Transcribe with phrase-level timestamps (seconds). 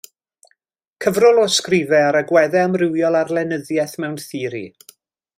[1.05, 4.63] Cyfrol o ysgrifau ar agweddau amrywiol ar lenyddiaeth mewn theori.